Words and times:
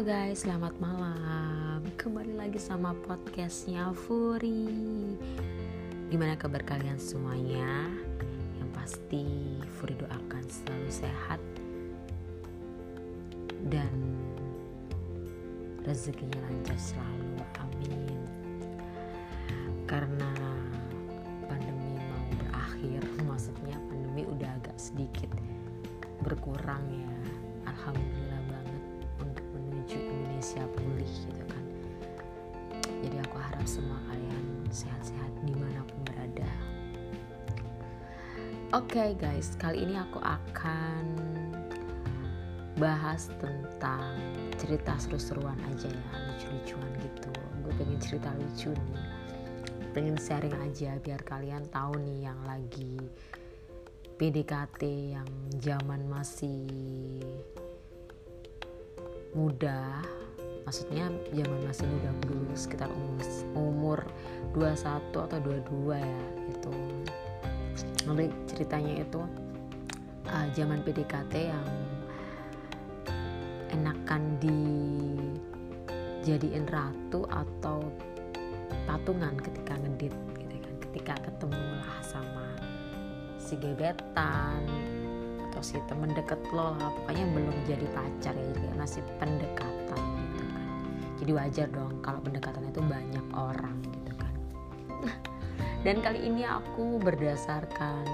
Halo 0.00 0.16
guys, 0.16 0.48
selamat 0.48 0.80
malam. 0.80 1.84
Kembali 2.00 2.32
lagi 2.32 2.56
sama 2.56 2.96
podcastnya 3.04 3.92
Furi. 3.92 4.72
Gimana 6.08 6.40
kabar 6.40 6.64
kalian 6.64 6.96
semuanya? 6.96 7.84
Yang 8.56 8.70
pasti 8.72 9.24
Furi 9.76 9.92
doakan 10.00 10.40
selalu 10.48 10.88
sehat 10.88 11.36
dan 13.68 13.92
rezekinya 15.84 16.48
lancar 16.48 16.80
selalu. 16.80 17.44
Amin. 17.60 18.24
Karena 19.84 20.32
pandemi 21.44 22.00
mau 22.00 22.24
berakhir, 22.40 23.04
maksudnya 23.28 23.76
pandemi 23.92 24.24
udah 24.24 24.48
agak 24.64 24.80
sedikit 24.80 25.28
berkurang 26.24 26.88
ya. 26.88 27.16
Alhamdulillah 27.68 28.29
Indonesia 29.98 30.62
pulih 30.76 31.10
gitu 31.10 31.44
kan. 31.50 31.64
Jadi 33.00 33.16
aku 33.18 33.36
harap 33.40 33.66
semua 33.66 33.98
kalian 34.06 34.44
sehat-sehat 34.70 35.32
di 35.42 35.54
mana 35.56 35.80
pun 35.88 35.98
berada. 36.06 36.50
Oke 38.70 39.02
okay, 39.02 39.10
guys. 39.18 39.58
Kali 39.58 39.82
ini 39.82 39.98
aku 39.98 40.22
akan 40.22 41.04
bahas 42.78 43.28
tentang 43.42 44.14
cerita 44.56 44.94
seru-seruan 44.96 45.58
aja 45.68 45.90
ya 45.90 46.12
lucu-lucuan 46.30 46.92
gitu. 47.02 47.32
Gue 47.66 47.72
pengen 47.76 47.98
cerita 47.98 48.30
lucu 48.38 48.70
nih. 48.70 49.04
Pengen 49.90 50.16
sharing 50.16 50.54
aja 50.62 50.96
biar 51.02 51.20
kalian 51.26 51.66
tahu 51.68 51.98
nih 51.98 52.30
yang 52.30 52.40
lagi 52.46 52.96
PDKT 54.20 54.82
yang 55.18 55.28
zaman 55.58 56.04
masih 56.06 56.68
muda 59.34 60.02
maksudnya 60.66 61.10
zaman 61.34 61.60
masih 61.66 61.86
muda 61.86 62.10
dulu 62.26 62.54
sekitar 62.54 62.88
umur 62.90 63.26
umur 63.56 63.98
21 64.54 65.26
atau 65.26 65.38
22 65.42 65.98
ya 65.98 66.20
itu 66.50 66.74
nanti 68.06 68.26
ceritanya 68.50 69.02
itu 69.02 69.20
uh, 70.30 70.46
zaman 70.54 70.82
PDKT 70.84 71.34
yang 71.50 71.66
enakan 73.70 74.22
dijadiin 76.22 76.66
ratu 76.68 77.22
atau 77.30 77.86
patungan 78.84 79.38
ketika 79.38 79.78
ngedit 79.78 80.14
gitu 80.38 80.56
kan. 80.58 80.74
Ketika 80.90 81.14
ketemu 81.22 81.62
lah 81.78 81.98
sama 82.02 82.46
si 83.38 83.54
gebetan 83.56 84.66
atau 85.60 85.76
si 85.76 85.88
temen 85.92 86.08
deket 86.16 86.40
lo 86.56 86.72
lah 86.72 86.88
pokoknya 86.88 87.36
belum 87.36 87.52
jadi 87.68 87.84
pacar 87.92 88.32
ya 88.32 88.48
jadi 88.56 88.80
masih 88.80 89.04
pendekatan 89.20 90.00
jadi 91.20 91.36
wajar 91.36 91.68
dong 91.68 92.00
kalau 92.00 92.16
pendekatan 92.24 92.64
itu 92.64 92.80
banyak 92.80 93.26
orang 93.36 93.76
gitu 93.92 94.12
kan. 94.16 94.34
Dan 95.84 96.00
kali 96.00 96.24
ini 96.24 96.48
aku 96.48 96.96
berdasarkan 97.04 98.08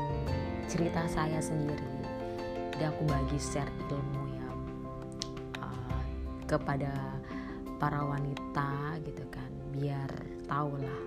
cerita 0.67 1.07
saya 1.07 1.39
sendiri 1.39 1.87
jadi 2.75 2.91
aku 2.91 3.07
bagi 3.07 3.39
share 3.39 3.71
ilmu 3.95 4.23
ya 4.35 4.49
uh, 5.63 6.03
kepada 6.51 6.91
para 7.79 8.03
wanita 8.03 8.99
gitu 9.07 9.23
kan 9.31 9.55
biar 9.71 10.11
tahu 10.51 10.83
lah. 10.83 11.03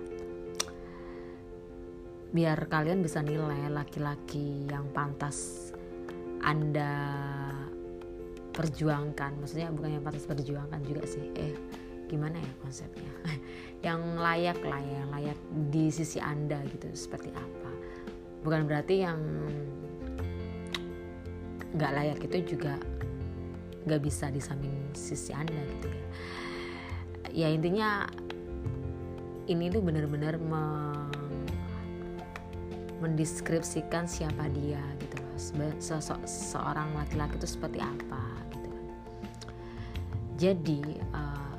Biar 2.32 2.64
kalian 2.64 3.04
bisa 3.04 3.20
nilai 3.20 3.68
laki-laki 3.68 4.64
yang 4.72 4.88
pantas 4.96 5.69
anda 6.44 6.92
perjuangkan. 8.52 9.40
Maksudnya 9.40 9.72
bukan 9.72 10.00
yang 10.00 10.04
pantas 10.04 10.26
perjuangkan 10.28 10.80
juga 10.84 11.02
sih. 11.08 11.32
Eh 11.36 11.54
gimana 12.10 12.36
ya 12.36 12.52
konsepnya? 12.60 13.12
Yang 13.86 14.02
layak 14.20 14.60
lah 14.60 14.82
ya 14.84 14.92
yang 15.00 15.08
layak 15.08 15.38
di 15.72 15.88
sisi 15.88 16.20
anda 16.20 16.60
gitu 16.68 16.92
seperti 16.92 17.32
apa? 17.32 17.72
Bukan 18.44 18.68
berarti 18.68 19.00
yang 19.00 19.16
nggak 21.80 21.92
layak 21.96 22.20
itu 22.28 22.56
juga 22.56 22.76
nggak 23.88 24.00
bisa 24.04 24.28
di 24.28 24.36
samping 24.36 24.92
sisi 24.92 25.32
anda 25.32 25.56
gitu 25.56 25.88
ya. 25.88 26.06
Ya 27.30 27.48
intinya 27.48 28.04
ini 29.48 29.72
tuh 29.72 29.80
benar-benar 29.80 30.36
mendeskripsikan 33.00 34.04
siapa 34.04 34.44
dia 34.52 34.82
gitu 35.00 35.19
sosok 35.80 36.20
seorang 36.28 36.92
laki-laki 36.92 37.40
itu 37.40 37.48
seperti 37.56 37.80
apa 37.80 38.20
gitu 38.52 38.68
kan. 38.68 38.84
Jadi 40.36 41.00
uh, 41.16 41.56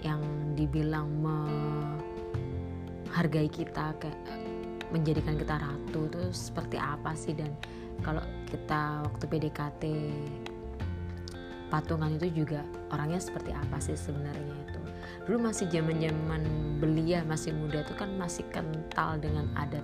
yang 0.00 0.24
dibilang 0.56 1.12
menghargai 3.12 3.52
kita 3.52 3.92
kayak 4.00 4.16
menjadikan 4.88 5.36
kita 5.36 5.60
ratu 5.60 6.08
itu 6.08 6.32
seperti 6.32 6.80
apa 6.80 7.12
sih? 7.12 7.36
Dan 7.36 7.52
kalau 8.00 8.24
kita 8.48 9.04
waktu 9.04 9.24
PDKT 9.28 9.82
patungan 11.66 12.14
itu 12.16 12.30
juga 12.44 12.62
orangnya 12.94 13.20
seperti 13.20 13.52
apa 13.52 13.76
sih 13.82 13.98
sebenarnya 13.98 14.56
itu? 14.64 14.80
Dulu 15.28 15.50
masih 15.50 15.66
zaman 15.68 15.98
zaman 15.98 16.42
belia 16.78 17.26
masih 17.26 17.50
muda 17.52 17.82
itu 17.82 17.92
kan 17.98 18.14
masih 18.16 18.46
kental 18.54 19.18
dengan 19.18 19.50
adat. 19.58 19.82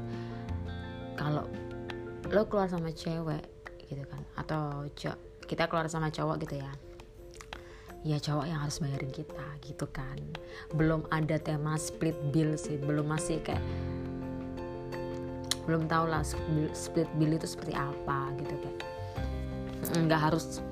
Kalau 1.19 1.44
lo 2.32 2.48
keluar 2.48 2.66
sama 2.66 2.91
cewek 2.91 3.44
gitu 3.87 4.03
kan. 4.09 4.22
Atau 4.41 4.88
kita 5.44 5.69
keluar 5.69 5.87
sama 5.87 6.09
cowok 6.09 6.48
gitu 6.48 6.59
ya. 6.59 6.72
Ya 8.03 8.19
cowok 8.19 8.50
yang 8.50 8.59
harus 8.59 8.82
bayarin 8.82 9.12
kita 9.15 9.44
gitu 9.62 9.87
kan. 9.93 10.19
Belum 10.75 11.06
ada 11.12 11.38
tema 11.38 11.78
split 11.78 12.16
bill 12.34 12.59
sih 12.59 12.81
belum 12.81 13.06
masih 13.06 13.38
kayak 13.44 13.62
belum 15.66 15.87
tau 15.87 16.10
lah 16.10 16.26
split 16.75 17.06
bill 17.19 17.38
itu 17.38 17.47
seperti 17.47 17.75
apa 17.78 18.34
gitu 18.43 18.54
kan 18.59 18.75
nggak 20.10 20.20
harus 20.31 20.62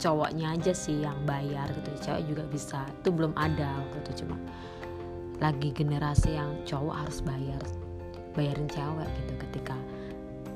cowoknya 0.00 0.56
aja 0.56 0.72
sih 0.76 1.04
yang 1.04 1.16
bayar 1.24 1.68
gitu 1.72 1.90
cewek 2.04 2.22
juga 2.28 2.44
bisa 2.48 2.80
itu 3.00 3.08
belum 3.12 3.32
ada 3.36 3.68
waktu 3.84 3.98
itu 4.04 4.24
cuma 4.24 4.36
lagi 5.40 5.72
generasi 5.72 6.36
yang 6.36 6.52
cowok 6.64 6.94
harus 7.04 7.18
bayar 7.24 7.62
bayarin 8.36 8.68
cewek 8.68 9.08
gitu 9.24 9.32
ketika 9.48 9.76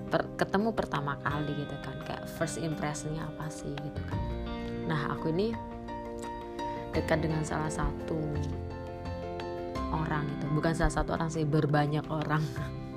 per, 0.08 0.24
ketemu 0.40 0.72
pertama 0.72 1.20
kali 1.20 1.52
gitu 1.54 1.76
kan 1.84 1.96
kayak 2.04 2.24
first 2.40 2.56
impressionnya 2.58 3.24
apa 3.24 3.46
sih 3.52 3.70
gitu 3.70 4.00
kan. 4.08 4.20
Nah 4.88 5.12
aku 5.12 5.30
ini 5.30 5.52
dekat 6.96 7.20
dengan 7.20 7.44
salah 7.44 7.70
satu 7.70 8.16
orang 9.92 10.24
itu 10.26 10.44
bukan 10.52 10.72
salah 10.72 10.92
satu 10.92 11.14
orang 11.14 11.28
sih 11.28 11.44
berbanyak 11.44 12.04
orang. 12.08 12.40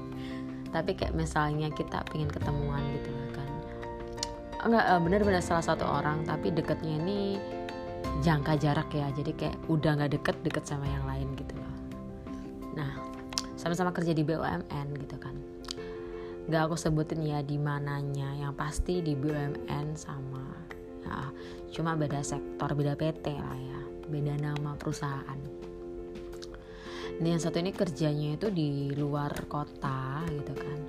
Tapi 0.76 0.96
kayak 0.96 1.14
misalnya 1.14 1.68
kita 1.76 2.02
pengen 2.08 2.32
ketemuan 2.32 2.80
gitu 2.96 3.12
kan. 3.36 3.50
Enggak 4.64 4.86
eh, 4.88 5.00
benar-benar 5.04 5.44
salah 5.44 5.66
satu 5.66 5.84
orang 5.84 6.24
tapi 6.24 6.48
deketnya 6.54 6.96
ini 6.96 7.36
jangka 8.24 8.56
jarak 8.56 8.88
ya. 8.96 9.12
Jadi 9.12 9.36
kayak 9.36 9.58
udah 9.68 10.00
nggak 10.00 10.12
deket 10.16 10.38
deket 10.48 10.64
sama 10.64 10.88
yang 10.88 11.04
lain 11.04 11.28
gitu 11.36 11.60
loh. 11.60 11.76
Nah 12.80 12.92
sama-sama 13.60 13.92
kerja 13.92 14.16
di 14.16 14.24
BUMN 14.24 14.88
gitu 14.96 15.20
kan 15.20 15.36
nggak 16.52 16.68
aku 16.68 16.76
sebutin 16.76 17.24
ya 17.24 17.40
di 17.40 17.56
mananya. 17.56 18.36
Yang 18.36 18.54
pasti 18.60 19.00
di 19.00 19.16
BUMN 19.16 19.96
sama 19.96 20.44
ya, 21.00 21.32
cuma 21.72 21.96
beda 21.96 22.20
sektor 22.20 22.76
beda 22.76 23.00
PT 23.00 23.40
lah 23.40 23.56
ya. 23.56 23.80
Beda 24.12 24.36
nama 24.36 24.76
perusahaan. 24.76 25.40
Ini 27.24 27.28
yang 27.32 27.40
satu 27.40 27.64
ini 27.64 27.72
kerjanya 27.72 28.36
itu 28.36 28.52
di 28.52 28.92
luar 28.92 29.32
kota 29.48 30.28
gitu 30.28 30.52
kan. 30.52 30.80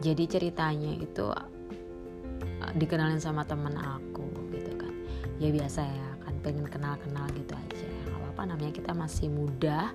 Jadi 0.00 0.24
ceritanya 0.24 0.96
itu 0.96 1.28
uh, 1.28 2.72
dikenalin 2.72 3.20
sama 3.20 3.44
temen 3.44 3.76
aku 3.76 4.48
gitu 4.48 4.72
kan. 4.80 4.96
Ya 5.36 5.52
biasa 5.52 5.84
ya 5.84 6.08
kan 6.24 6.40
pengen 6.40 6.64
kenal-kenal 6.72 7.28
gitu 7.36 7.52
aja. 7.52 7.84
Nggak 8.08 8.16
apa-apa 8.16 8.42
namanya 8.48 8.72
kita 8.72 8.96
masih 8.96 9.28
muda 9.28 9.92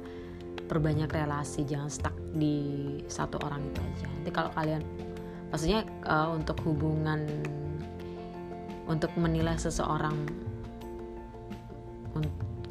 perbanyak 0.67 1.09
relasi 1.09 1.63
jangan 1.63 1.89
stuck 1.89 2.16
di 2.37 2.57
satu 3.09 3.41
orang 3.41 3.65
itu 3.67 3.79
aja. 3.81 4.07
Nanti 4.09 4.29
kalau 4.31 4.49
kalian 4.53 4.81
maksudnya 5.49 5.81
uh, 6.05 6.33
untuk 6.33 6.57
hubungan 6.63 7.25
untuk 8.87 9.11
menilai 9.19 9.59
seseorang 9.59 10.15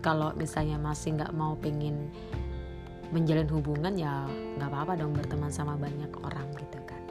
kalau 0.00 0.30
misalnya 0.38 0.78
masih 0.78 1.18
nggak 1.18 1.34
mau 1.34 1.58
pengen 1.58 2.08
menjalin 3.10 3.46
hubungan 3.50 3.94
ya 3.94 4.26
nggak 4.58 4.70
apa-apa 4.70 4.98
dong 4.98 5.14
berteman 5.14 5.50
sama 5.50 5.74
banyak 5.74 6.10
orang 6.22 6.46
gitu 6.58 6.78
kan. 6.86 7.02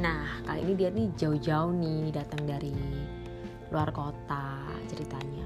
Nah 0.00 0.40
kali 0.48 0.64
ini 0.64 0.72
dia 0.76 0.88
nih 0.92 1.08
jauh-jauh 1.16 1.72
nih 1.76 2.12
datang 2.12 2.44
dari 2.48 2.72
luar 3.68 3.92
kota 3.92 4.64
ceritanya. 4.88 5.44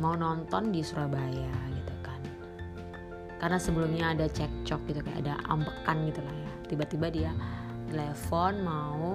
Mau 0.00 0.12
nonton 0.12 0.68
di 0.68 0.84
Surabaya 0.84 1.52
gitu 1.72 1.95
karena 3.46 3.62
sebelumnya 3.62 4.10
ada 4.10 4.26
cekcok 4.26 4.90
gitu 4.90 5.00
kayak 5.06 5.22
ada 5.22 5.38
ambekan 5.46 6.02
gitu 6.10 6.18
lah 6.18 6.34
ya. 6.34 6.50
Tiba-tiba 6.66 7.06
dia 7.14 7.30
telepon 7.86 8.58
mau 8.66 9.06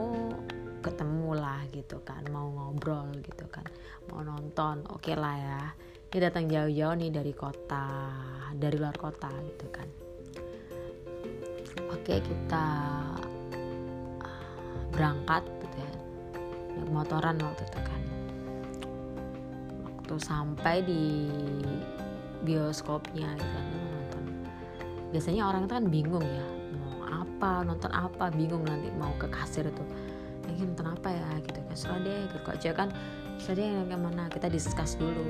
ketemu 0.80 1.36
lah 1.36 1.60
gitu 1.76 2.00
kan 2.08 2.24
mau 2.32 2.48
ngobrol 2.48 3.12
gitu 3.28 3.44
kan 3.52 3.68
mau 4.08 4.24
nonton. 4.24 4.88
Oke 4.88 5.12
okay 5.12 5.16
lah 5.20 5.36
ya 5.36 5.62
dia 6.08 6.32
datang 6.32 6.48
jauh-jauh 6.48 6.96
nih 6.96 7.12
dari 7.12 7.36
kota 7.36 8.08
dari 8.56 8.80
luar 8.80 8.96
kota 8.96 9.28
gitu 9.52 9.68
kan. 9.68 9.88
Oke 11.92 12.00
okay, 12.00 12.18
kita 12.24 12.68
ah, 14.24 14.80
berangkat 14.96 15.44
gitu 15.60 15.76
ya. 15.76 15.92
Motoran 16.88 17.36
waktu 17.36 17.68
itu 17.68 17.80
kan. 17.84 18.02
Waktu 19.92 20.16
sampai 20.24 20.88
di 20.88 21.28
bioskopnya 22.48 23.28
gitu 23.36 23.60
kan 23.60 23.91
biasanya 25.12 25.44
orang 25.44 25.68
itu 25.68 25.74
kan 25.76 25.86
bingung 25.92 26.24
ya 26.24 26.46
mau 26.80 27.04
apa 27.24 27.68
nonton 27.68 27.92
apa 27.92 28.32
bingung 28.32 28.64
nanti 28.64 28.88
mau 28.96 29.12
ke 29.20 29.28
kasir 29.28 29.68
itu 29.68 29.84
lagi 30.48 30.64
nonton 30.66 30.88
apa 30.88 31.08
ya? 31.12 31.28
Gitu 31.44 31.60
kan 31.62 31.76
serah 31.76 32.00
deh 32.02 32.20
gitu. 32.28 32.38
Kok 32.48 32.56
cewek 32.64 32.78
kan 32.80 32.90
serah 33.38 33.56
deh 33.60 33.68
yang 33.92 34.02
mana? 34.02 34.32
Kita 34.32 34.48
discuss 34.48 34.96
dulu. 34.96 35.22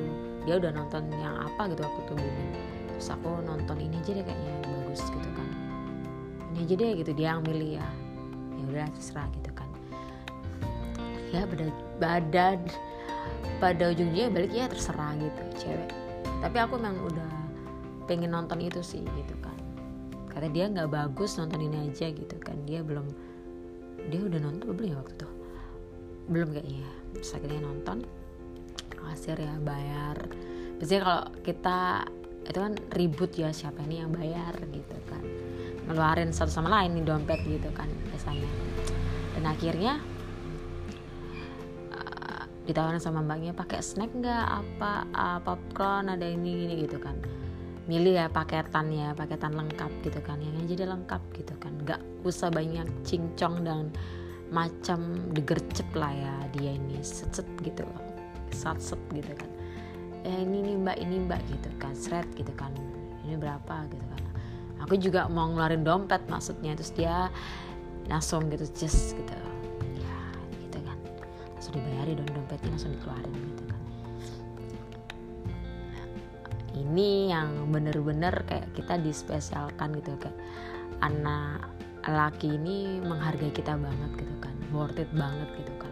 Dia 0.45 0.57
udah 0.61 0.71
nonton 0.73 1.09
yang 1.17 1.35
apa 1.41 1.69
gitu 1.73 1.81
itu 1.85 2.13
bingung 2.15 2.51
terus 2.95 3.17
aku 3.17 3.41
nonton 3.41 3.77
ini 3.81 3.97
aja 3.97 4.11
deh 4.13 4.25
kayaknya 4.25 4.53
bagus 4.69 5.01
gitu 5.09 5.29
kan. 5.33 5.49
Ini 6.53 6.59
aja 6.63 6.73
deh 6.77 6.91
gitu 7.01 7.11
dia 7.17 7.27
yang 7.35 7.41
milih 7.43 7.81
ya. 7.81 7.89
Ya 8.57 8.63
udah 8.69 8.87
terserah 8.93 9.27
gitu 9.33 9.51
kan. 9.57 9.69
Ya 11.33 11.41
pada 11.49 11.65
badan 11.97 12.59
pada 13.57 13.93
ujungnya 13.93 14.29
balik 14.29 14.53
ya 14.53 14.69
terserah 14.69 15.17
gitu 15.17 15.41
cewek. 15.65 15.89
Tapi 16.41 16.57
aku 16.57 16.77
memang 16.77 16.97
udah 17.05 17.41
pengen 18.09 18.33
nonton 18.33 18.59
itu 18.59 18.81
sih 18.81 19.05
gitu 19.05 19.35
kan 19.39 19.55
kata 20.31 20.47
dia 20.47 20.71
nggak 20.71 20.87
bagus 20.87 21.35
nonton 21.35 21.59
ini 21.67 21.91
aja 21.91 22.07
gitu 22.07 22.35
kan. 22.39 22.55
Dia 22.63 22.79
belum 22.81 23.05
dia 24.07 24.21
udah 24.23 24.39
nonton 24.39 24.65
belum 24.71 24.87
ya 24.87 24.95
waktu 24.97 25.13
itu? 25.19 25.29
Belum 26.31 26.49
kayaknya 26.55 26.89
terus 27.11 27.31
akhirnya 27.35 27.61
nonton. 27.67 27.97
Kasir 28.95 29.35
ya 29.35 29.53
bayar. 29.59 30.17
Biasanya 30.79 31.01
kalau 31.03 31.23
kita 31.43 31.79
itu 32.41 32.57
kan 32.57 32.73
ribut 32.95 33.31
ya 33.37 33.49
siapa 33.51 33.83
ini 33.85 34.01
yang 34.01 34.11
bayar 34.15 34.55
gitu 34.71 34.97
kan. 35.11 35.23
Ngeluarin 35.89 36.31
satu 36.31 36.53
sama 36.53 36.71
lain 36.71 36.95
nih 36.95 37.05
dompet 37.05 37.41
gitu 37.43 37.69
kan 37.75 37.91
biasanya. 38.13 38.49
Dan 39.35 39.43
akhirnya 39.49 39.99
uh, 41.91 42.43
ditawarin 42.69 43.01
sama 43.03 43.25
mbaknya 43.25 43.51
pakai 43.51 43.83
snack 43.83 44.13
nggak? 44.15 44.45
Apa 44.47 44.91
uh, 45.11 45.39
popcorn? 45.43 46.13
Ada 46.13 46.25
ini 46.31 46.69
ini 46.69 46.73
gitu 46.87 47.01
kan 47.01 47.40
milih 47.91 48.15
ya 48.15 48.31
paketan 48.31 48.87
ya 48.95 49.11
paketan 49.11 49.51
lengkap 49.51 49.91
gitu 50.07 50.23
kan. 50.23 50.39
Yang 50.39 50.79
jadi 50.79 50.95
lengkap 50.95 51.19
gitu 51.35 51.51
kan. 51.59 51.75
Nggak 51.83 51.99
usah 52.23 52.47
banyak 52.47 52.87
cincong 53.03 53.67
dan 53.67 53.91
macam 54.47 55.27
digercep 55.35 55.91
lah 55.91 56.15
ya 56.15 56.35
dia 56.55 56.71
ini. 56.79 57.03
Set 57.03 57.43
gitu 57.59 57.83
loh. 57.83 57.99
Set 58.55 58.79
set 58.79 59.01
gitu 59.11 59.35
kan. 59.35 59.51
Eh 60.23 60.47
ini 60.47 60.71
nih 60.71 60.75
mbak 60.79 60.97
ini 61.03 61.15
mbak 61.27 61.43
gitu 61.51 61.67
kan. 61.83 61.91
Seret 61.91 62.31
gitu 62.39 62.55
kan. 62.55 62.71
Ini 63.27 63.35
berapa 63.35 63.75
gitu 63.91 64.05
kan. 64.07 64.21
Aku 64.87 64.95
juga 64.95 65.27
mau 65.27 65.51
ngeluarin 65.51 65.83
dompet 65.83 66.23
maksudnya. 66.31 66.71
Terus 66.79 66.95
dia 66.95 67.27
langsung 68.07 68.47
gitu 68.47 68.63
just 68.71 69.19
gitu. 69.19 69.35
Ya 69.99 70.17
gitu 70.63 70.79
kan. 70.79 70.95
Langsung 71.59 71.75
dibayari 71.75 72.15
dong 72.15 72.31
dompetnya 72.31 72.71
langsung 72.71 72.95
dikeluarin 72.95 73.35
gitu 73.35 73.63
kan 73.67 73.80
ini 76.75 77.31
yang 77.31 77.71
bener-bener 77.71 78.43
kayak 78.47 78.71
kita 78.75 78.95
dispesialkan 78.99 79.97
gitu 79.99 80.15
kayak 80.19 80.37
anak 81.03 81.67
laki 82.07 82.57
ini 82.57 83.01
menghargai 83.03 83.53
kita 83.53 83.77
banget 83.77 84.11
gitu 84.25 84.35
kan 84.41 84.55
worth 84.73 84.97
it 84.97 85.09
banget 85.13 85.49
gitu 85.59 85.73
kan. 85.77 85.91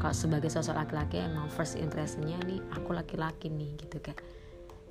Kalau 0.00 0.14
sebagai 0.16 0.50
sosok 0.50 0.74
laki-laki 0.74 1.22
emang 1.22 1.46
first 1.46 1.78
impressionnya 1.78 2.40
nih 2.42 2.58
aku 2.74 2.90
laki-laki 2.96 3.46
nih 3.52 3.76
gitu 3.78 4.02
kayak 4.02 4.18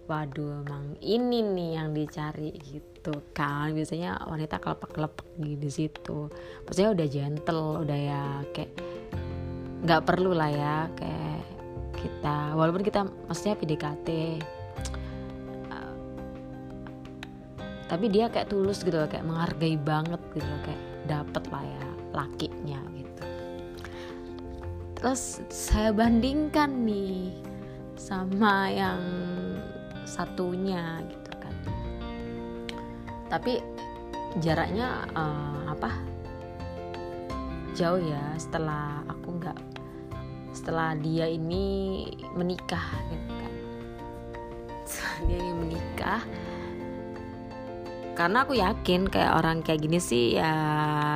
waduh 0.08 0.64
emang 0.64 0.96
ini 1.04 1.44
nih 1.44 1.70
yang 1.82 1.92
dicari 1.92 2.56
gitu 2.64 3.12
kan. 3.36 3.76
Biasanya 3.76 4.24
wanita 4.24 4.62
kelepek-kelepek 4.64 5.28
di 5.60 5.72
situ. 5.72 6.32
Maksudnya 6.64 6.96
udah 6.96 7.08
gentle 7.12 7.66
udah 7.84 8.00
ya 8.00 8.24
kayak 8.56 8.72
nggak 9.82 10.02
perlu 10.06 10.32
lah 10.38 10.52
ya 10.54 10.76
kayak 10.94 11.44
kita 11.98 12.54
walaupun 12.54 12.86
kita 12.86 13.06
maksudnya 13.28 13.58
PDKT 13.58 14.08
tapi 17.92 18.08
dia 18.08 18.32
kayak 18.32 18.48
tulus 18.48 18.88
gitu 18.88 18.96
kayak 19.12 19.28
menghargai 19.28 19.76
banget 19.76 20.24
gitu 20.32 20.48
kayak 20.64 20.80
dapet 21.12 21.44
lah 21.52 21.60
ya 21.60 21.86
lakinya 22.16 22.80
gitu. 22.96 23.24
Terus 24.96 25.44
saya 25.52 25.92
bandingkan 25.92 26.88
nih 26.88 27.36
sama 28.00 28.72
yang 28.72 29.04
satunya 30.08 31.04
gitu 31.04 31.32
kan. 31.36 31.56
Tapi 33.28 33.60
jaraknya 34.40 35.04
uh, 35.12 35.76
apa? 35.76 35.92
Jauh 37.76 38.00
ya 38.00 38.24
setelah 38.40 39.04
aku 39.12 39.36
nggak 39.36 39.60
setelah 40.56 40.96
dia 40.96 41.28
ini 41.28 42.08
menikah 42.40 42.88
gitu 43.12 43.32
kan. 43.36 43.54
Dia 45.28 45.38
ini 45.44 45.54
menikah 45.60 46.24
karena 48.22 48.46
aku 48.46 48.54
yakin 48.54 49.10
kayak 49.10 49.34
orang 49.34 49.66
kayak 49.66 49.82
gini 49.82 49.98
sih 49.98 50.38
ya 50.38 50.54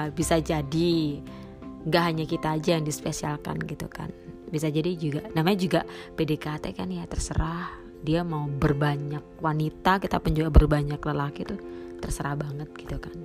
bisa 0.10 0.42
jadi. 0.42 1.22
Nggak 1.86 2.02
hanya 2.02 2.26
kita 2.26 2.58
aja 2.58 2.82
yang 2.82 2.86
dispesialkan 2.86 3.62
gitu 3.62 3.86
kan. 3.86 4.10
Bisa 4.50 4.74
jadi 4.74 4.98
juga 4.98 5.22
namanya 5.38 5.62
juga 5.62 5.82
PDKT 6.18 6.74
kan 6.74 6.90
ya 6.90 7.06
terserah. 7.06 7.70
Dia 8.02 8.26
mau 8.26 8.50
berbanyak 8.50 9.38
wanita 9.38 10.02
kita 10.02 10.18
pun 10.18 10.34
juga 10.34 10.50
berbanyak 10.50 10.98
lelaki 10.98 11.46
tuh 11.46 11.62
terserah 12.02 12.38
banget 12.38 12.70
gitu 12.78 12.98
kan 13.02 13.18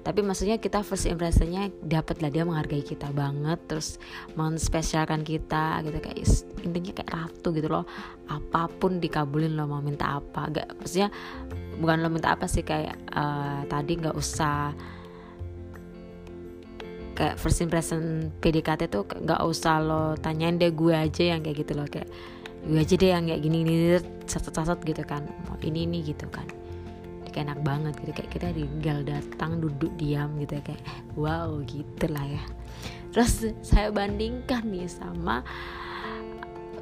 tapi 0.00 0.24
maksudnya 0.24 0.56
kita 0.56 0.80
first 0.80 1.04
impressionnya 1.04 1.68
dapat 1.84 2.24
lah 2.24 2.32
dia 2.32 2.48
menghargai 2.48 2.80
kita 2.80 3.12
banget 3.12 3.60
terus 3.68 4.00
menspesialkan 4.32 5.20
kita 5.20 5.84
gitu 5.84 5.98
kayak 6.00 6.16
intinya 6.64 6.92
kayak 6.96 7.10
ratu 7.12 7.48
gitu 7.52 7.68
loh. 7.68 7.84
Apa 8.30 8.72
pun 8.72 8.96
dikabulin 8.96 9.58
lo 9.58 9.68
mau 9.68 9.84
minta 9.84 10.16
apa 10.16 10.48
gak 10.48 10.68
maksudnya 10.80 11.12
bukan 11.80 11.96
lo 12.00 12.08
minta 12.08 12.32
apa 12.32 12.48
sih 12.48 12.64
kayak 12.64 12.96
uh, 13.12 13.64
tadi 13.68 14.00
nggak 14.00 14.16
usah 14.16 14.72
kayak 17.20 17.36
first 17.36 17.60
impression 17.60 18.32
PDKT 18.40 18.88
tuh 18.88 19.04
nggak 19.04 19.40
usah 19.44 19.84
lo 19.84 20.16
tanyain 20.16 20.56
deh 20.56 20.72
gue 20.72 20.96
aja 20.96 21.36
yang 21.36 21.44
kayak 21.44 21.68
gitu 21.68 21.72
loh 21.76 21.84
kayak 21.84 22.08
gue 22.64 22.80
aja 22.80 22.94
deh 22.96 23.10
yang 23.12 23.24
kayak 23.28 23.40
gini 23.44 23.58
gini 23.64 23.86
sasat-sasat 24.24 24.80
gitu 24.84 25.04
kan 25.04 25.28
ini 25.60 25.84
ini 25.84 26.00
gitu 26.00 26.24
kan 26.32 26.48
kayak 27.30 27.54
enak 27.54 27.60
banget 27.62 27.94
gitu. 28.02 28.12
Kayak 28.12 28.30
kita 28.34 28.48
tinggal 28.52 28.98
datang 29.06 29.62
duduk 29.62 29.90
diam 29.96 30.36
gitu 30.42 30.58
ya. 30.58 30.62
Kayak 30.62 30.82
wow 31.14 31.50
gitu 31.64 32.06
lah 32.10 32.26
ya. 32.26 32.44
Terus 33.10 33.50
saya 33.62 33.90
bandingkan 33.90 34.66
nih 34.66 34.86
sama 34.86 35.42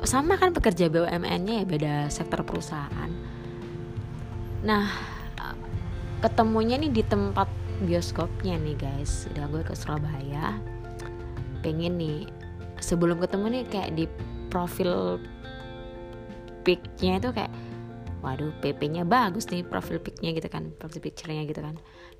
sama 0.06 0.38
kan 0.38 0.54
pekerja 0.54 0.86
BUMN-nya 0.86 1.62
ya 1.62 1.64
beda 1.66 1.94
sektor 2.06 2.44
perusahaan. 2.46 3.10
Nah 4.62 4.86
ketemunya 6.18 6.78
nih 6.78 6.90
di 6.90 7.02
tempat 7.06 7.46
bioskopnya 7.82 8.58
nih 8.58 8.76
guys. 8.78 9.26
Udah 9.34 9.46
gue 9.50 9.62
ke 9.62 9.74
Surabaya. 9.74 10.58
Pengen 11.62 11.98
nih 11.98 12.30
sebelum 12.78 13.18
ketemu 13.18 13.46
nih 13.50 13.64
kayak 13.66 13.90
di 13.98 14.04
profil 14.46 15.18
pic-nya 16.62 17.18
itu 17.18 17.30
kayak 17.34 17.50
waduh 18.18 18.50
PP-nya 18.58 19.06
bagus 19.06 19.46
nih 19.48 19.62
profil 19.62 20.02
pic-nya 20.02 20.34
gitu 20.34 20.48
kan 20.50 20.74
profil 20.74 21.02
picture-nya 21.02 21.46
gitu 21.46 21.60
kan. 21.62 21.76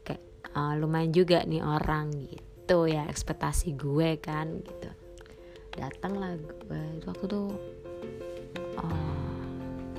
Kayak 0.07 0.23
uh, 0.55 0.75
lumayan 0.79 1.11
juga 1.11 1.43
nih 1.43 1.63
orang 1.63 2.15
gitu 2.15 2.87
ya 2.87 3.07
ekspektasi 3.07 3.75
gue 3.75 4.19
kan 4.23 4.63
gitu. 4.63 4.91
Datang 5.79 6.19
lah 6.19 6.33
gue 6.39 6.83
waktu 7.07 7.25
tuh 7.27 7.49
uh, 8.79 9.39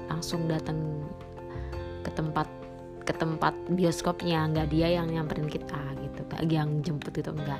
langsung 0.10 0.48
datang 0.48 1.06
ke 2.04 2.12
tempat 2.16 2.48
ke 3.10 3.14
tempat 3.18 3.58
bioskopnya 3.74 4.46
nggak 4.54 4.70
dia 4.70 5.02
yang 5.02 5.10
nyamperin 5.10 5.50
kita 5.50 5.82
gitu 5.98 6.22
kayak 6.30 6.46
yang 6.46 6.70
jemput 6.86 7.10
itu 7.18 7.34
enggak 7.34 7.58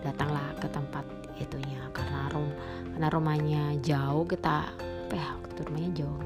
datanglah 0.00 0.48
ke 0.56 0.68
tempat 0.72 1.04
itunya 1.36 1.82
karena 1.92 2.30
rum 2.32 2.48
karena 2.94 3.08
rumahnya 3.12 3.62
jauh 3.84 4.24
kita 4.24 4.72
ya 5.12 5.28
waktu 5.44 5.60
rumahnya 5.68 5.90
jauh 5.92 6.22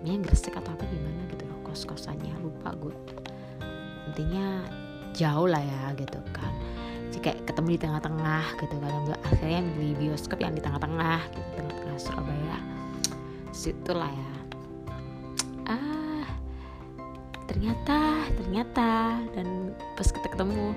rumahnya 0.00 0.22
gresik 0.26 0.54
atau 0.54 0.70
apa 0.72 0.84
gimana 0.86 1.22
gitu 1.32 1.44
loh 1.48 1.58
kos 1.66 1.82
kosannya 1.88 2.32
lupa 2.40 2.76
gue 2.78 2.94
intinya 4.12 4.64
jauh 5.16 5.48
lah 5.48 5.60
ya 5.60 5.96
gitu 5.96 6.20
kan. 6.30 6.52
Jadi 7.10 7.18
kayak 7.22 7.38
ketemu 7.48 7.68
di 7.74 7.80
tengah-tengah 7.80 8.44
gitu 8.60 8.76
kan 8.76 8.92
akhirnya 9.24 9.60
di 9.74 9.88
bioskop 9.96 10.38
yang 10.40 10.52
di 10.52 10.62
tengah-tengah 10.62 11.20
gitu 11.32 11.48
tengah-tengah 11.56 11.96
Surabaya. 11.96 12.58
Situ 13.50 13.92
lah 13.96 14.12
ya. 14.12 14.36
Ternyata 17.56 17.98
ternyata. 18.36 18.90
Dan 19.32 19.72
pas 19.96 20.08
kita 20.10 20.28
ketemu 20.28 20.76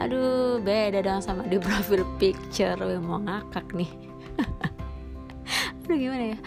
aduh 0.00 0.62
beda 0.62 1.04
dong 1.04 1.20
sama 1.20 1.44
di 1.50 1.58
profil 1.66 2.06
picture 2.22 2.78
gue 2.78 3.00
mau 3.02 3.18
ngakak 3.18 3.66
nih. 3.74 3.90
Aduh 5.82 5.98
gimana 5.98 6.24
ya 6.36 6.38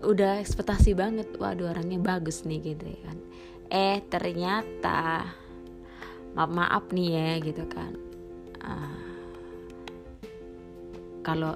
udah 0.00 0.40
ekspektasi 0.40 0.96
banget 0.96 1.28
waduh 1.36 1.70
orangnya 1.72 2.00
bagus 2.00 2.44
nih 2.48 2.74
gitu 2.74 2.84
ya 2.88 3.00
kan. 3.04 3.18
Eh 3.70 3.98
ternyata 4.08 5.28
maaf 6.34 6.50
maaf 6.50 6.84
nih 6.90 7.08
ya 7.12 7.30
gitu 7.44 7.64
kan. 7.68 7.92
Uh, 8.60 9.10
kalau 11.20 11.54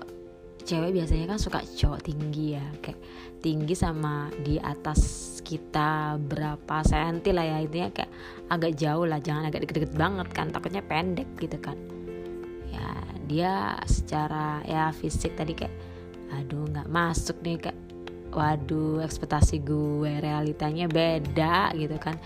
cewek 0.64 0.96
biasanya 0.96 1.36
kan 1.36 1.38
suka 1.40 1.60
cowok 1.60 2.00
tinggi 2.08 2.56
ya 2.56 2.64
kayak 2.80 2.96
tinggi 3.44 3.76
sama 3.76 4.32
di 4.40 4.56
atas 4.56 5.36
kita 5.44 6.16
berapa 6.16 6.80
senti 6.80 7.36
lah 7.36 7.44
ya 7.44 7.60
intinya 7.60 7.92
kayak 7.92 8.12
agak 8.48 8.72
jauh 8.80 9.04
lah 9.04 9.20
jangan 9.20 9.52
agak 9.52 9.68
deket-deket 9.68 9.92
banget 9.92 10.28
kan 10.32 10.48
takutnya 10.48 10.80
pendek 10.80 11.28
gitu 11.36 11.60
kan. 11.60 11.76
Ya 12.72 12.88
dia 13.28 13.52
secara 13.84 14.64
ya 14.64 14.88
fisik 14.96 15.36
tadi 15.36 15.52
kayak 15.52 15.74
aduh 16.32 16.64
nggak 16.66 16.88
masuk 16.88 17.36
nih 17.44 17.60
kayak 17.60 17.74
waduh 18.35 19.00
ekspektasi 19.00 19.62
gue 19.62 20.21
realitanya 20.21 20.91
beda 20.91 21.73
gitu 21.79 21.97
kan. 21.97 22.19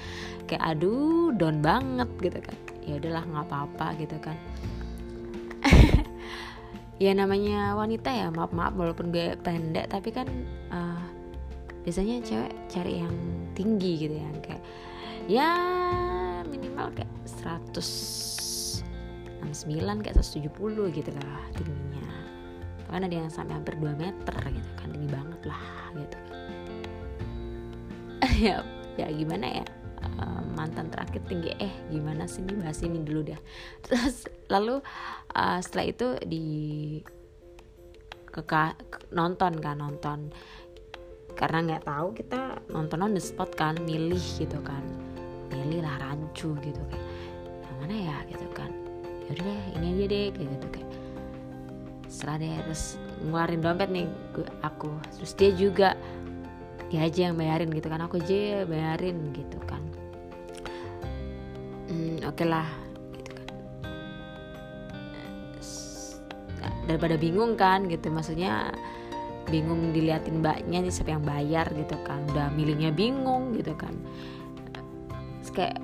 Kayak 0.49 0.77
aduh 0.77 1.31
down 1.37 1.61
banget 1.61 2.09
gitu 2.19 2.41
kan. 2.41 2.57
Ya 2.89 2.97
udahlah 2.97 3.25
nggak 3.29 3.47
apa-apa 3.47 3.87
gitu 4.01 4.17
kan. 4.19 4.37
Ya 6.99 7.15
namanya 7.15 7.79
wanita 7.79 8.11
ya 8.11 8.27
maaf 8.27 8.51
maaf 8.51 8.75
walaupun 8.75 9.15
gue 9.15 9.39
pendek 9.47 9.87
tapi 9.87 10.11
kan 10.11 10.27
uh, 10.75 10.99
biasanya 11.87 12.19
cewek 12.27 12.51
cari 12.67 12.99
yang 12.99 13.15
tinggi 13.55 14.03
gitu 14.03 14.19
ya 14.19 14.29
kayak 14.43 14.63
ya 15.31 15.49
minimal 16.43 16.91
kayak 16.99 17.07
169 17.39 18.75
kayak 20.03 20.17
170 20.19 20.51
gitu 20.91 21.11
lah 21.15 21.43
tingginya 21.55 22.11
bahkan 22.89 23.05
ada 23.05 23.17
yang 23.21 23.29
sampai 23.29 23.53
hampir 23.61 23.77
2 23.77 24.01
meter 24.01 24.37
gitu 24.49 24.71
kan 24.81 24.89
tinggi 24.89 25.11
banget 25.13 25.41
lah 25.45 25.65
gitu. 25.93 26.19
Ya 28.39 28.65
ya 28.97 29.07
gimana 29.13 29.63
ya? 29.63 29.67
Mantan 30.59 30.91
terakhir 30.91 31.23
tinggi 31.31 31.55
eh 31.61 31.71
gimana 31.93 32.27
sih? 32.27 32.43
Nih 32.43 32.59
bahas 32.59 32.81
ini 32.83 32.99
dulu 33.05 33.29
deh. 33.29 33.39
Terus 33.87 34.27
lalu 34.51 34.81
uh, 35.37 35.59
setelah 35.63 35.87
itu 35.87 36.07
di 36.27 36.47
ke 38.33 38.43
nonton 39.15 39.53
kan 39.61 39.79
nonton. 39.79 40.33
Karena 41.39 41.63
nggak 41.63 41.87
tahu 41.87 42.09
kita 42.19 42.59
nonton 42.75 43.07
on 43.07 43.15
the 43.15 43.23
spot 43.23 43.55
kan 43.55 43.79
milih 43.87 44.19
gitu 44.19 44.59
kan. 44.65 44.83
Milih 45.55 45.85
lah 45.85 46.01
rancu 46.03 46.59
gitu 46.59 46.83
kan. 46.91 47.03
Yang 47.63 47.77
mana 47.79 47.95
ya 47.95 48.17
gitu 48.27 48.49
kan. 48.51 48.71
Yaudah 49.31 49.61
ini 49.79 49.87
aja 49.93 50.05
deh 50.09 50.27
kayak 50.35 50.49
gitu 50.57 50.69
kan 50.73 50.85
setelah 52.09 52.41
deh 52.41 52.53
terus 52.65 52.97
ngeluarin 53.23 53.61
dompet 53.61 53.89
nih 53.93 54.07
gue, 54.33 54.49
aku. 54.65 54.91
Terus 55.21 55.33
dia 55.37 55.51
juga 55.53 55.89
dia 56.89 57.05
aja 57.05 57.29
yang 57.29 57.37
bayarin 57.37 57.69
gitu 57.69 57.89
kan. 57.93 58.01
Aku 58.09 58.17
aja 58.19 58.65
bayarin 58.65 59.31
gitu 59.37 59.61
kan. 59.69 59.85
Hmm, 61.89 62.21
oke 62.25 62.37
okay 62.37 62.49
lah 62.49 62.69
daripada 66.89 67.21
bingung 67.21 67.53
kan 67.55 67.85
gitu. 67.87 68.09
Maksudnya 68.09 68.73
bingung 69.53 69.93
diliatin 69.93 70.41
mbaknya 70.41 70.81
nih 70.81 70.93
siapa 70.93 71.13
yang 71.13 71.25
bayar 71.25 71.69
gitu 71.77 72.01
kan. 72.03 72.25
Udah 72.33 72.49
milihnya 72.57 72.91
bingung 72.91 73.53
gitu 73.53 73.77
kan. 73.77 73.93
Terus 75.45 75.53
kayak 75.53 75.77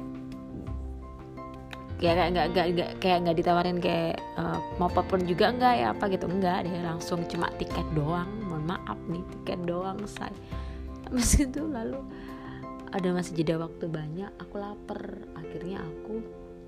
kayak 2.03 2.35
nggak 2.35 2.47
nggak 2.53 2.91
kayak 2.99 3.19
nggak 3.25 3.37
ditawarin 3.39 3.79
kayak 3.79 4.19
uh, 4.37 4.59
mau 4.77 4.91
apa 4.91 5.03
pun 5.07 5.23
juga 5.23 5.51
enggak 5.55 5.75
ya 5.79 5.87
apa 5.95 6.05
gitu. 6.11 6.27
Enggak 6.27 6.67
dia 6.67 6.83
langsung 6.83 7.23
cuma 7.31 7.49
tiket 7.57 7.87
doang. 7.95 8.29
Mohon 8.47 8.65
maaf 8.77 8.99
nih 9.09 9.23
tiket 9.31 9.61
doang 9.65 9.99
saya 10.09 10.35
habis 11.15 11.39
itu 11.47 11.63
lalu 11.63 12.03
ada 12.91 13.09
masih 13.15 13.39
jeda 13.39 13.55
waktu 13.63 13.87
banyak 13.87 14.31
aku 14.43 14.55
lapar. 14.59 14.99
Akhirnya 15.39 15.83
aku 15.83 16.23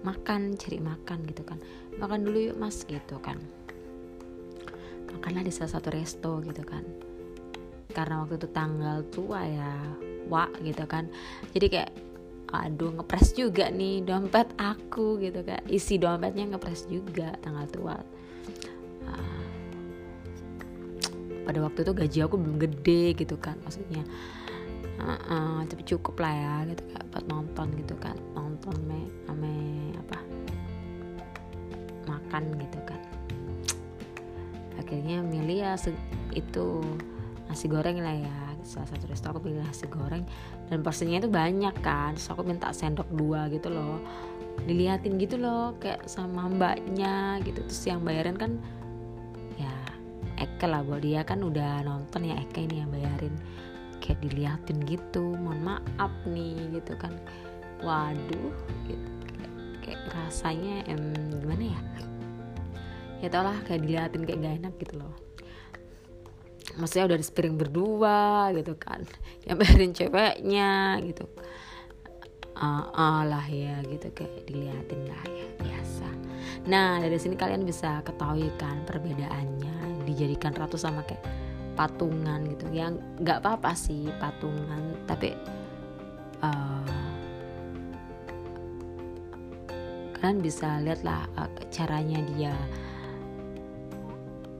makan 0.06 0.54
cari 0.54 0.78
makan 0.78 1.18
gitu 1.26 1.42
kan. 1.42 1.58
Makan 1.98 2.22
dulu 2.22 2.54
yuk 2.54 2.56
mas 2.58 2.86
gitu 2.86 3.18
kan. 3.18 3.42
Makanlah 5.10 5.42
di 5.42 5.50
salah 5.50 5.74
satu 5.74 5.90
resto 5.90 6.38
gitu 6.46 6.62
kan. 6.62 6.86
Karena 7.90 8.22
waktu 8.22 8.38
itu 8.38 8.48
tanggal 8.54 9.02
tua 9.10 9.42
ya 9.46 9.74
wa 10.30 10.46
gitu 10.62 10.86
kan. 10.86 11.10
Jadi 11.50 11.66
kayak 11.70 11.90
aduh 12.54 12.94
ngepres 12.94 13.34
juga 13.34 13.68
nih 13.70 14.06
dompet 14.06 14.46
aku 14.54 15.18
gitu 15.18 15.42
kan 15.42 15.60
isi 15.66 15.98
dompetnya 15.98 16.46
ngepres 16.54 16.86
juga 16.86 17.34
tanggal 17.42 17.66
tua. 17.70 17.96
Uh, 19.06 19.46
pada 21.46 21.62
waktu 21.62 21.86
itu 21.86 21.92
gaji 21.94 22.18
aku 22.26 22.34
belum 22.42 22.58
gede 22.58 23.14
gitu 23.14 23.38
kan 23.38 23.54
maksudnya 23.62 24.02
uh, 24.98 25.14
uh, 25.14 25.58
tapi 25.70 25.86
cukup 25.86 26.18
lah 26.18 26.34
ya 26.34 26.54
gitu 26.74 26.82
kan 26.90 27.02
buat 27.14 27.24
nonton 27.30 27.66
gitu 27.78 27.94
kan 28.02 28.18
nonton 28.34 28.74
me 28.90 29.06
ame 29.30 29.94
apa 29.94 30.18
makan 32.10 32.44
gitu 32.58 32.78
kan 32.82 33.00
akhirnya 34.82 35.22
milih 35.22 35.58
ya 35.62 35.78
itu 36.34 36.82
nasi 37.46 37.70
goreng 37.70 38.02
lah 38.02 38.16
ya 38.18 38.45
salah 38.66 38.90
satu 38.90 39.06
resto 39.06 39.30
aku 39.30 39.40
pilih 39.46 39.62
nasi 39.62 39.86
goreng. 39.86 40.26
Dan 40.66 40.82
porsinya 40.82 41.22
itu 41.22 41.30
banyak 41.30 41.74
kan 41.80 42.18
terus 42.18 42.26
aku 42.28 42.42
minta 42.42 42.74
sendok 42.74 43.06
dua 43.14 43.46
gitu 43.48 43.70
loh. 43.70 44.02
Diliatin 44.66 45.16
gitu 45.22 45.38
loh 45.38 45.78
kayak 45.78 46.10
sama 46.10 46.50
mbaknya 46.50 47.38
gitu. 47.46 47.62
Terus 47.62 47.82
yang 47.86 48.02
bayarin 48.02 48.34
kan 48.34 48.58
ya 49.54 49.74
Eke 50.42 50.66
lah. 50.66 50.82
Buat 50.82 51.06
dia 51.06 51.22
kan 51.22 51.46
udah 51.46 51.86
nonton 51.86 52.26
ya 52.26 52.34
Eke 52.42 52.66
ini 52.66 52.82
yang 52.82 52.90
bayarin. 52.90 53.34
Kayak 54.02 54.26
diliatin 54.26 54.82
gitu 54.84 55.38
mohon 55.38 55.62
maaf 55.62 56.12
nih 56.26 56.58
gitu 56.74 56.98
kan. 56.98 57.14
Waduh 57.80 58.52
gitu. 58.90 59.08
Kayak, 59.30 59.52
kayak 59.86 60.00
rasanya 60.10 60.82
em 60.90 61.14
gimana 61.40 61.64
ya? 61.70 61.80
Ya 63.22 63.28
tau 63.32 63.48
lah 63.48 63.56
kayak 63.64 63.86
diliatin 63.86 64.28
kayak 64.28 64.38
gak 64.44 64.54
enak 64.60 64.74
gitu 64.76 65.00
loh 65.00 65.25
maksudnya 66.76 67.12
udah 67.12 67.18
di 67.18 67.50
berdua 67.52 68.52
gitu 68.52 68.76
kan. 68.76 69.02
Yang 69.48 69.56
ceweknya 70.04 71.00
gitu. 71.04 71.24
Uh, 72.56 72.88
uh, 72.88 73.20
lah 73.28 73.44
ya 73.44 73.84
gitu 73.84 74.08
kayak 74.16 74.48
diliatin 74.48 75.04
lah 75.04 75.24
ya 75.28 75.46
biasa. 75.60 76.08
Nah 76.72 77.04
dari 77.04 77.20
sini 77.20 77.36
kalian 77.36 77.68
bisa 77.68 78.00
ketahui 78.00 78.48
kan 78.56 78.80
perbedaannya 78.88 80.08
dijadikan 80.08 80.56
ratu 80.56 80.80
sama 80.80 81.04
kayak 81.04 81.20
patungan 81.76 82.48
gitu. 82.48 82.64
Yang 82.72 83.04
nggak 83.20 83.44
apa-apa 83.44 83.76
sih 83.76 84.08
patungan 84.16 84.96
tapi 85.04 85.36
uh, 86.40 86.96
kalian 90.16 90.40
bisa 90.40 90.80
lihat 90.80 91.04
lah 91.04 91.28
uh, 91.36 91.52
caranya 91.68 92.24
dia 92.32 92.56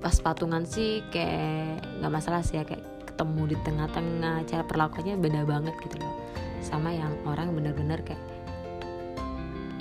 pas 0.07 0.23
patungan 0.23 0.63
sih 0.63 1.03
kayak 1.11 1.83
nggak 1.99 2.13
masalah 2.15 2.39
sih 2.39 2.55
ya 2.55 2.63
kayak 2.63 2.87
ketemu 3.11 3.51
di 3.51 3.57
tengah-tengah 3.67 4.47
cara 4.47 4.63
perlakuannya 4.63 5.19
beda 5.19 5.43
banget 5.43 5.75
gitu 5.83 5.99
loh. 5.99 6.15
Sama 6.63 6.95
yang 6.95 7.11
orang 7.27 7.51
bener-bener 7.59 7.99
kayak 8.07 8.23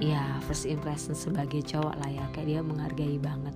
ya 0.02 0.26
first 0.50 0.66
impression 0.66 1.14
sebagai 1.14 1.62
cowok 1.62 1.94
lah 2.02 2.10
ya 2.10 2.26
kayak 2.34 2.58
dia 2.58 2.60
menghargai 2.66 3.22
banget. 3.22 3.54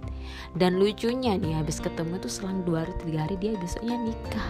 Dan 0.53 0.77
lucunya 0.77 1.41
nih 1.41 1.57
habis 1.57 1.81
ketemu 1.81 2.21
tuh 2.21 2.29
selang 2.29 2.61
dua 2.61 2.85
hari 2.85 2.93
tiga 3.01 3.25
hari 3.25 3.35
dia 3.41 3.57
besoknya 3.57 3.97
nikah. 4.05 4.49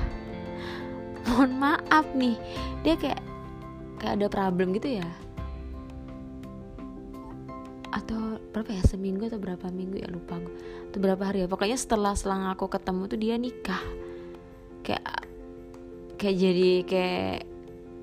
Mohon 1.23 1.51
maaf 1.55 2.03
nih 2.19 2.35
dia 2.83 2.99
kayak 2.99 3.23
kayak 3.95 4.19
ada 4.19 4.27
problem 4.27 4.75
gitu 4.75 4.99
ya? 4.99 5.07
Atau 7.95 8.43
berapa 8.51 8.75
ya 8.75 8.83
seminggu 8.83 9.31
atau 9.31 9.39
berapa 9.39 9.71
minggu 9.71 10.03
ya 10.03 10.11
lupa 10.11 10.35
gue 10.35 10.51
atau 10.89 11.00
berapa 11.00 11.22
hari 11.22 11.46
ya. 11.46 11.48
Pokoknya 11.48 11.77
setelah 11.77 12.17
selang 12.17 12.50
aku 12.50 12.65
ketemu 12.65 13.01
tuh 13.05 13.19
dia 13.22 13.36
nikah. 13.38 13.84
Kayak 14.81 15.29
kayak 16.17 16.36
jadi 16.36 16.72
kayak 16.89 17.38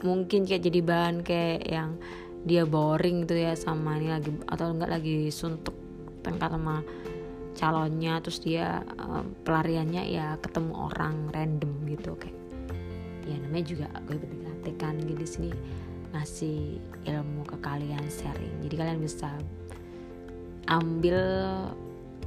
mungkin 0.07 0.47
kayak 0.47 0.63
jadi 0.63 0.81
bahan 0.87 1.17
kayak 1.27 1.61
yang 1.67 1.91
dia 2.47 2.63
boring 2.63 3.27
tuh 3.27 3.37
ya 3.43 3.59
sama 3.59 3.99
ini 3.99 4.09
lagi 4.15 4.31
atau 4.47 4.71
enggak 4.71 4.91
lagi 4.95 5.35
suntuk 5.35 5.75
tengkar 6.23 6.55
sama 6.55 6.87
calonnya 7.57 8.21
terus 8.23 8.39
dia 8.45 8.85
um, 9.01 9.35
pelariannya 9.43 10.07
ya 10.07 10.39
ketemu 10.39 10.73
orang 10.77 11.33
random 11.33 11.73
gitu 11.89 12.15
kayak 12.21 12.37
ya 13.27 13.35
namanya 13.43 13.65
juga 13.67 13.87
gue 14.07 14.17
berarti 14.21 14.71
kan 14.79 14.95
gitu 15.03 15.19
di 15.19 15.27
sini 15.27 15.51
ngasih 16.15 16.81
ilmu 17.05 17.43
ke 17.45 17.57
kalian 17.61 18.05
sharing. 18.09 18.65
Jadi 18.65 18.75
kalian 18.79 19.01
bisa 19.03 19.29
ambil 20.71 21.19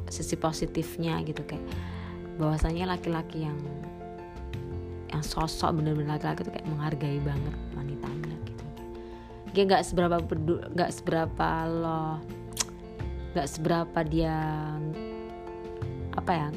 sisi 0.09 0.35
positifnya 0.35 1.21
gitu 1.25 1.41
kayak 1.45 1.63
bahwasanya 2.37 2.95
laki-laki 2.95 3.45
yang 3.45 3.57
yang 5.09 5.23
sosok 5.25 5.73
bener-bener 5.73 6.17
laki-laki 6.17 6.45
itu 6.45 6.51
kayak 6.53 6.67
menghargai 6.69 7.19
banget 7.21 7.55
wanitanya 7.73 8.35
kayak 9.53 9.65
nggak 9.65 9.83
seberapa 9.85 10.15
nggak 10.73 10.91
seberapa 10.93 11.49
lo 11.67 12.21
nggak 13.33 13.47
seberapa 13.49 13.99
dia 14.05 14.37
apa 16.17 16.31
ya 16.33 16.49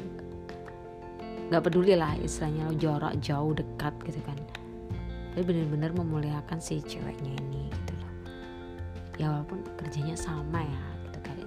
nggak 1.53 1.69
peduli 1.69 1.93
lah 1.93 2.17
istilahnya 2.17 2.65
lo 2.65 2.73
jarak 2.81 3.13
jauh 3.21 3.53
dekat 3.53 3.93
gitu 4.09 4.17
kan. 4.25 4.37
Tapi 5.33 5.43
bener-bener 5.45 5.93
memuliakan 5.93 6.57
si 6.57 6.81
ceweknya 6.81 7.29
ini 7.29 7.69
gitu 7.69 7.93
loh. 7.97 8.13
Ya 9.21 9.25
walaupun 9.29 9.61
kerjanya 9.77 10.17
sama 10.17 10.61
ya. 10.61 10.81
gitu 10.81 10.92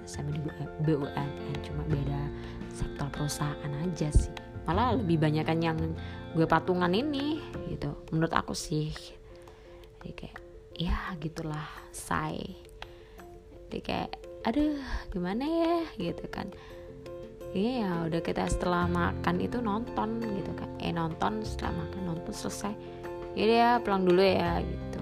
sama 0.07 0.31
di 0.31 0.39
BUMN 0.87 1.29
cuma 1.67 1.83
beda 1.85 2.21
sektor 2.71 3.07
perusahaan 3.11 3.73
aja 3.83 4.09
sih. 4.09 4.31
Malah 4.63 4.95
lebih 4.95 5.19
banyak 5.19 5.43
kan 5.43 5.59
yang 5.59 5.77
gue 6.31 6.47
patungan 6.47 6.91
ini 6.91 7.43
gitu. 7.67 7.91
Menurut 8.15 8.31
aku 8.31 8.55
sih. 8.55 8.91
Jadi 9.99 10.13
kayak 10.15 10.39
ya 10.79 11.15
gitulah 11.19 11.67
say. 11.91 12.39
Jadi 13.67 13.79
kayak 13.83 14.09
aduh 14.47 14.79
gimana 15.11 15.43
ya? 15.43 15.75
Gitu 15.99 16.23
kan. 16.31 16.47
Iya 17.55 17.71
ya 17.83 17.91
udah 18.11 18.21
kita 18.21 18.43
setelah 18.51 18.87
makan 18.91 19.35
itu 19.39 19.63
nonton 19.63 20.19
gitu 20.19 20.51
kan. 20.55 20.69
Eh 20.83 20.91
nonton 20.91 21.43
setelah 21.47 21.83
makan 21.83 22.15
nonton 22.15 22.33
selesai. 22.35 22.75
Jadi 23.35 23.53
ya 23.55 23.79
pulang 23.79 24.03
dulu 24.03 24.19
ya 24.19 24.59
gitu. 24.59 25.01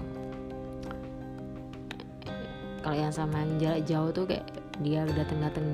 Kalau 2.86 2.96
yang 2.96 3.10
sama 3.10 3.42
yang 3.42 3.52
jarak 3.58 3.82
jauh 3.82 4.10
tuh 4.14 4.24
kayak 4.30 4.46
dia 4.84 5.04
udah 5.08 5.16
dateng-dateng 5.24 5.66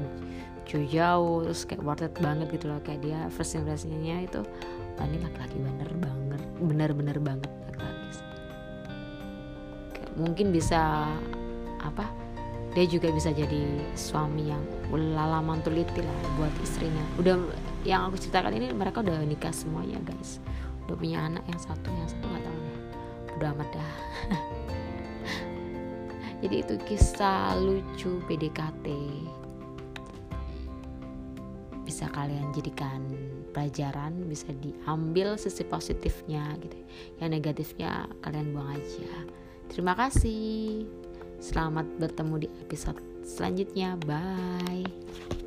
jauh-jauh 0.63 1.43
terus 1.49 1.67
kayak 1.67 1.83
worth 1.83 2.07
it 2.07 2.15
banget 2.23 2.47
gitu 2.55 2.71
loh. 2.71 2.79
Kayak 2.85 3.01
dia 3.03 3.19
first 3.31 3.55
impressionnya 3.59 4.27
itu 4.27 4.41
oh, 4.99 5.05
ini 5.05 5.19
laki-laki 5.23 5.57
bener 5.59 5.91
banget 5.99 6.43
bener-bener 6.63 7.19
banget 7.19 7.51
mungkin 10.17 10.53
bisa 10.53 11.09
apa 11.81 12.05
dia 12.73 12.89
juga 12.89 13.13
bisa 13.13 13.29
jadi 13.33 13.85
suami 13.97 14.49
yang 14.49 14.63
lala 14.93 15.45
mantuliti 15.45 16.01
lah 16.01 16.17
buat 16.41 16.53
istrinya. 16.65 17.05
Udah 17.21 17.37
yang 17.85 18.09
aku 18.09 18.17
ceritakan 18.17 18.57
ini 18.57 18.73
mereka 18.73 19.05
udah 19.05 19.21
nikah 19.29 19.53
semuanya 19.53 20.01
guys. 20.05 20.41
Udah 20.89 20.97
punya 20.97 21.21
anak 21.21 21.45
yang 21.53 21.61
satu 21.61 21.89
yang 21.93 22.09
satu 22.09 22.25
nggak 22.29 22.45
tahu 22.49 22.61
udah 23.33 23.49
amat 23.59 23.69
dah 23.75 23.93
jadi 26.43 26.67
itu 26.67 26.75
kisah 26.85 27.57
lucu 27.57 28.19
PDKT 28.27 28.87
bisa 31.87 32.11
kalian 32.11 32.51
jadikan 32.53 33.03
pelajaran 33.55 34.27
bisa 34.27 34.51
diambil 34.59 35.39
sisi 35.39 35.63
positifnya 35.63 36.59
gitu 36.59 36.79
yang 37.23 37.31
negatifnya 37.31 38.11
kalian 38.27 38.51
buang 38.55 38.75
aja 38.75 39.13
Terima 39.73 39.97
kasih. 39.97 40.85
Selamat 41.41 41.89
bertemu 41.97 42.45
di 42.45 42.49
episode 42.61 43.01
selanjutnya. 43.25 43.97
Bye. 44.05 45.42